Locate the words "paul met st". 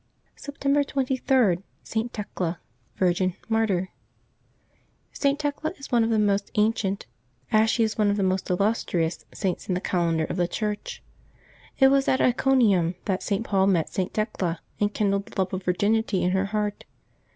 13.45-14.11